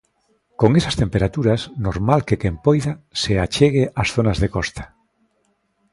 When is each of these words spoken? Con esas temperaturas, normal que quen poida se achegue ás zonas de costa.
Con 0.59 0.69
esas 0.79 0.95
temperaturas, 1.01 1.61
normal 1.87 2.19
que 2.27 2.39
quen 2.41 2.55
poida 2.65 2.93
se 3.21 3.33
achegue 3.45 3.83
ás 4.01 4.09
zonas 4.15 4.37
de 4.43 4.49
costa. 4.55 4.83